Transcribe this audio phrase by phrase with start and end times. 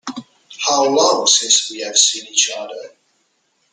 [0.67, 2.95] How long since we've seen each other?